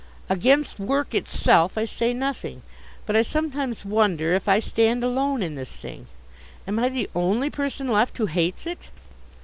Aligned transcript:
Against 0.31 0.79
work 0.79 1.13
itself, 1.13 1.77
I 1.77 1.85
say 1.85 2.11
nothing. 2.11 2.63
But 3.05 3.15
I 3.15 3.21
sometimes 3.21 3.85
wonder 3.85 4.33
if 4.33 4.49
I 4.49 4.59
stand 4.59 5.03
alone 5.03 5.43
in 5.43 5.53
this 5.53 5.73
thing. 5.73 6.07
Am 6.67 6.79
I 6.79 6.89
the 6.89 7.07
only 7.13 7.51
person 7.51 7.87
left 7.87 8.17
who 8.17 8.25
hates 8.25 8.65
it? 8.65 8.89